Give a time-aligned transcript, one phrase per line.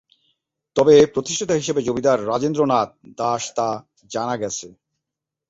[0.75, 3.67] তবে প্রতিষ্ঠাতা হিসেবে জমিদার রাজেন্দ্র নাথ দাস তা
[4.11, 4.67] জানা গেছে।